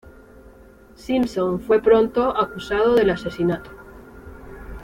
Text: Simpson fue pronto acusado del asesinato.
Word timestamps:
Simpson 0.95 1.59
fue 1.61 1.79
pronto 1.79 2.35
acusado 2.35 2.95
del 2.95 3.11
asesinato. 3.11 3.69